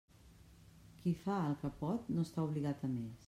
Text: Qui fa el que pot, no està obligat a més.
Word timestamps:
Qui 1.03 1.13
fa 1.27 1.37
el 1.49 1.55
que 1.65 1.71
pot, 1.83 2.09
no 2.17 2.27
està 2.31 2.47
obligat 2.49 2.87
a 2.89 2.93
més. 2.99 3.17